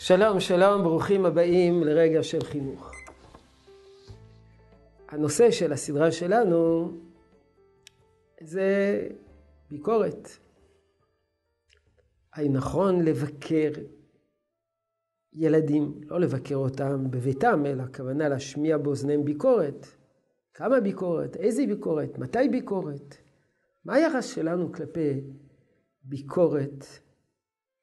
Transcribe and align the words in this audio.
שלום, 0.00 0.40
שלום, 0.40 0.82
ברוכים 0.82 1.26
הבאים 1.26 1.84
לרגע 1.84 2.22
של 2.22 2.44
חינוך. 2.44 2.92
הנושא 5.08 5.50
של 5.50 5.72
הסדרה 5.72 6.12
שלנו 6.12 6.92
זה 8.40 9.08
ביקורת. 9.70 10.28
האם 12.32 12.52
נכון 12.52 13.04
לבקר 13.04 13.70
ילדים, 15.32 16.00
לא 16.04 16.20
לבקר 16.20 16.56
אותם 16.56 17.10
בביתם, 17.10 17.66
אלא 17.66 17.82
הכוונה 17.82 18.28
להשמיע 18.28 18.78
באוזניהם 18.78 19.24
ביקורת. 19.24 19.86
כמה 20.54 20.80
ביקורת? 20.80 21.36
איזה 21.36 21.66
ביקורת? 21.66 22.18
מתי 22.18 22.48
ביקורת? 22.50 23.16
מה 23.84 23.94
היחס 23.94 24.34
שלנו 24.34 24.72
כלפי 24.72 25.20
ביקורת 26.02 26.84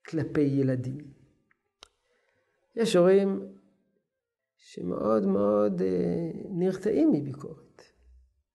כלפי 0.08 0.41
ילדים? 0.41 1.25
יש 2.76 2.96
הורים 2.96 3.48
שמאוד 4.58 5.26
מאוד 5.26 5.82
אה, 5.82 6.32
נרתעים 6.50 7.12
מביקורת. 7.12 7.82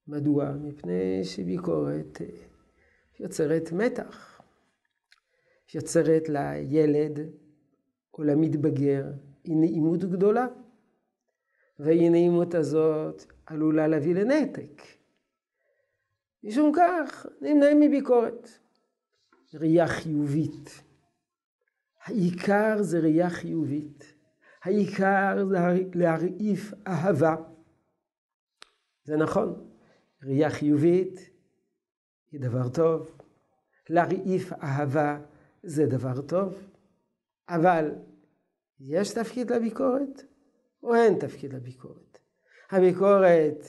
מדוע? 0.07 0.51
מפני 0.51 1.25
שביקורת 1.25 2.19
אה, 2.21 2.27
יוצרת 3.21 3.73
מתח, 3.73 4.41
יוצרת 5.75 6.29
לילד 6.29 7.19
או 8.19 8.23
למתבגר 8.23 9.05
אי 9.45 9.55
נעימות 9.55 10.05
גדולה, 10.05 10.47
והאי 11.79 12.09
נעימות 12.09 12.55
הזאת 12.55 13.25
עלולה 13.47 13.89
להביא 13.89 14.15
לנתק. 14.15 14.83
משום 16.45 16.73
כך 16.77 17.27
נמנעים 17.41 17.81
מביקורת. 17.81 18.49
ראייה 19.55 19.89
חיובית. 19.89 20.90
העיקר 22.05 22.83
זה 22.83 22.99
ראייה 22.99 23.31
חיובית. 23.31 24.15
העיקר 24.63 25.47
זה 25.49 25.57
להרעיף 25.95 26.73
אהבה. 26.87 27.37
זה 29.05 29.17
נכון, 29.17 29.71
ראייה 30.23 30.51
חיובית 30.51 31.31
היא 32.33 32.41
דבר 32.41 32.69
טוב, 32.69 33.19
להרעיף 33.89 34.53
אהבה 34.53 35.21
זה 35.63 35.87
דבר 35.87 36.23
טוב, 36.23 36.69
אבל 37.49 37.91
יש 38.81 39.15
תפקיד 39.15 39.53
לביקורת 39.53 40.23
או 40.83 40.95
אין 40.95 41.19
תפקיד 41.19 41.53
לביקורת? 41.53 42.19
הביקורת 42.71 43.67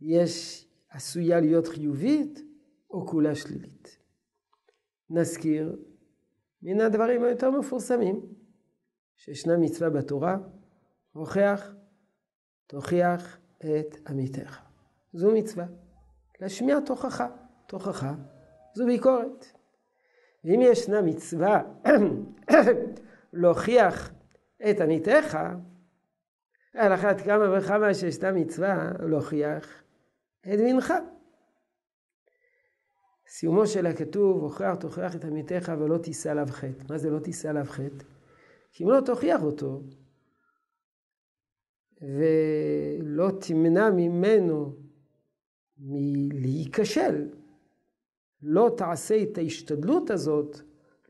יש, 0.00 0.64
עשויה 0.90 1.40
להיות 1.40 1.68
חיובית 1.68 2.40
או 2.90 3.06
כולה 3.06 3.34
שלילית. 3.34 3.98
נזכיר 5.10 5.76
מן 6.62 6.80
הדברים 6.80 7.24
היותר 7.24 7.50
מפורסמים, 7.50 8.20
שישנה 9.16 9.56
מצווה 9.56 9.90
בתורה, 9.90 10.36
הוכח, 11.12 11.74
תוכיח 12.66 13.38
את 13.58 14.08
עמיתך. 14.08 14.60
זו 15.12 15.30
מצווה. 15.34 15.66
להשמיע 16.40 16.80
תוכחה. 16.80 17.28
תוכחה 17.66 18.14
זו 18.74 18.86
ביקורת. 18.86 19.46
ואם 20.44 20.60
ישנה 20.62 21.02
מצווה 21.02 21.62
להוכיח 23.32 24.12
את 24.70 24.80
עמיתך, 24.80 25.38
על 26.74 26.94
אחת 26.94 27.20
כמה 27.20 27.58
וכמה 27.58 27.94
שישנה 27.94 28.32
מצווה 28.32 28.92
להוכיח 29.00 29.82
את 30.40 30.58
מנחה. 30.58 30.98
סיומו 33.28 33.66
של 33.66 33.86
הכתוב, 33.86 34.42
הוכח 34.42 34.74
תוכיח 34.80 35.16
את 35.16 35.24
עמיתך 35.24 35.72
ולא 35.78 35.98
תישא 35.98 36.30
עליו 36.30 36.46
חטא. 36.50 36.84
מה 36.88 36.98
זה 36.98 37.10
לא 37.10 37.18
תישא 37.18 37.48
עליו 37.48 37.64
חטא? 37.64 38.04
כי 38.72 38.84
אם 38.84 38.90
לא 38.90 39.00
תוכיח 39.00 39.42
אותו, 39.42 39.82
ולא 42.02 43.30
תמנע 43.40 43.90
ממנו 43.90 44.76
מלהיכשל, 45.78 47.28
לא 48.42 48.74
תעשה 48.76 49.22
את 49.22 49.38
ההשתדלות 49.38 50.10
הזאת, 50.10 50.60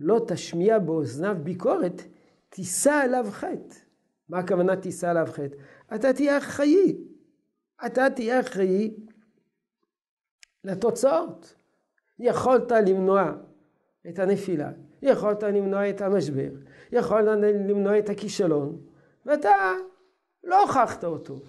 לא 0.00 0.24
תשמיע 0.28 0.78
באוזניו 0.78 1.36
ביקורת, 1.42 2.02
תישא 2.48 2.90
עליו 2.90 3.26
חטא. 3.30 3.74
מה 4.28 4.38
הכוונה 4.38 4.76
תישא 4.76 5.08
עליו 5.08 5.26
חטא? 5.26 5.56
אתה 5.94 6.12
תהיה 6.12 6.38
אחראי. 6.38 6.96
אתה 7.86 8.10
תהיה 8.16 8.40
אחראי 8.40 8.96
לתוצאות. 10.64 11.57
יכולת 12.18 12.72
למנוע 12.72 13.32
את 14.08 14.18
הנפילה, 14.18 14.70
יכולת 15.02 15.42
למנוע 15.42 15.90
את 15.90 16.00
המשבר, 16.00 16.50
יכולת 16.92 17.38
למנוע 17.42 17.98
את 17.98 18.08
הכישלון, 18.08 18.80
ואתה 19.26 19.72
לא 20.44 20.62
הוכחת 20.62 21.04
אותו, 21.04 21.40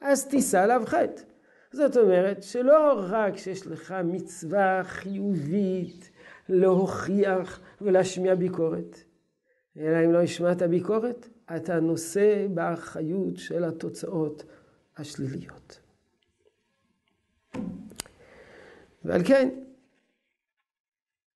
אז 0.00 0.26
תישא 0.26 0.60
עליו 0.60 0.82
חטא. 0.86 1.22
זאת 1.72 1.96
אומרת 1.96 2.42
שלא 2.42 3.04
רק 3.08 3.36
שיש 3.36 3.66
לך 3.66 3.94
מצווה 4.04 4.80
חיובית 4.84 6.10
להוכיח 6.48 7.60
ולהשמיע 7.80 8.34
ביקורת, 8.34 8.98
אלא 9.76 10.04
אם 10.04 10.12
לא 10.12 10.22
השמעת 10.22 10.62
ביקורת, 10.62 11.28
אתה 11.56 11.80
נושא 11.80 12.46
באחריות 12.54 13.36
של 13.36 13.64
התוצאות 13.64 14.44
השליליות. 14.96 15.80
ועל 19.04 19.24
כן, 19.24 19.48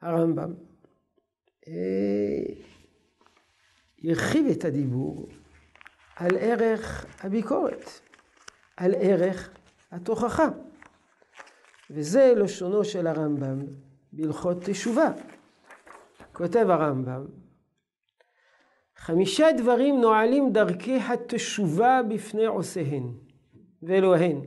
הרמב"ם 0.03 0.55
אה, 1.69 2.55
הרחיב 4.05 4.47
את 4.47 4.65
הדיבור 4.65 5.29
על 6.17 6.37
ערך 6.41 7.07
הביקורת, 7.25 7.85
על 8.77 8.95
ערך 8.99 9.51
התוכחה. 9.91 10.49
וזה 11.91 12.33
לשונו 12.37 12.85
של 12.85 13.07
הרמב"ם 13.07 13.59
בהלכות 14.13 14.57
תשובה. 14.65 15.13
כותב 16.33 16.67
הרמב"ם, 16.71 17.27
חמישה 18.97 19.47
דברים 19.59 20.01
נועלים 20.01 20.53
דרכי 20.53 20.97
התשובה 20.97 22.01
בפני 22.09 22.47
עושיהן, 22.47 23.13
ואלוהן, 23.83 24.41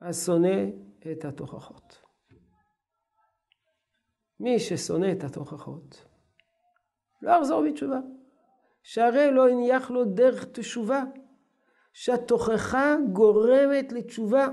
השונא 0.00 0.64
את 1.12 1.24
התוכחות. 1.24 2.03
מי 4.44 4.58
ששונא 4.58 5.12
את 5.12 5.24
התוכחות, 5.24 6.04
לא 7.22 7.30
יחזור 7.30 7.62
בתשובה. 7.68 8.00
שהרי 8.82 9.30
לא 9.32 9.48
הניח 9.48 9.90
לו 9.90 10.04
דרך 10.04 10.44
תשובה, 10.44 11.04
שהתוכחה 11.92 12.96
גורמת 13.12 13.92
לתשובה, 13.92 14.48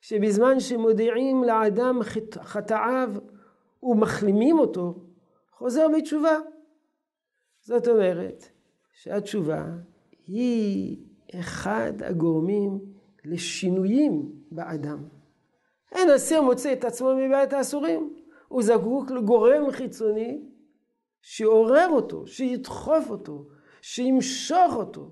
שבזמן 0.00 0.60
שמודיעים 0.60 1.44
לאדם 1.44 2.00
חטאיו 2.40 3.10
ומחלימים 3.82 4.58
אותו, 4.58 4.94
חוזר 5.52 5.86
בתשובה. 5.98 6.38
זאת 7.60 7.88
אומרת 7.88 8.44
שהתשובה 8.92 9.64
היא 10.26 10.96
אחד 11.40 11.92
הגורמים 12.02 12.80
לשינויים 13.24 14.32
באדם. 14.50 15.08
אין 15.92 16.10
אסיר 16.10 16.42
מוצא 16.42 16.72
את 16.72 16.84
עצמו 16.84 17.14
מבעיית 17.14 17.52
האסורים, 17.52 18.19
הוא 18.50 18.62
זקוק 18.62 19.10
לגורם 19.10 19.70
חיצוני 19.70 20.40
שיעורר 21.22 21.88
אותו, 21.90 22.26
שידחוף 22.26 23.10
אותו, 23.10 23.46
שימשוך 23.82 24.74
אותו. 24.74 25.10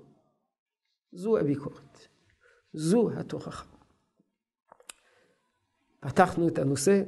זו 1.11 1.37
הביקורת, 1.37 2.07
זו 2.73 3.11
התוכחה. 3.11 3.65
פתחנו 5.99 6.47
את 6.47 6.59
הנושא, 6.59 7.03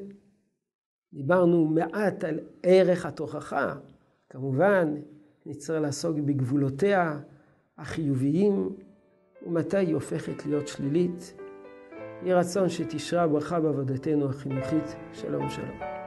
דיברנו 1.13 1.65
מעט 1.65 2.23
על 2.23 2.39
ערך 2.63 3.05
התוכחה, 3.05 3.75
כמובן 4.29 4.95
נצטרך 5.45 5.81
לעסוק 5.81 6.17
בגבולותיה 6.17 7.19
החיוביים 7.77 8.75
ומתי 9.45 9.77
היא 9.77 9.93
הופכת 9.93 10.45
להיות 10.45 10.67
שלילית. 10.67 11.33
יהי 12.23 12.33
רצון 12.33 12.69
שתשרה 12.69 13.27
ברכה 13.27 13.59
בעבודתנו 13.59 14.29
החינוכית. 14.29 14.95
שלום 15.13 15.49
שלום. 15.49 16.00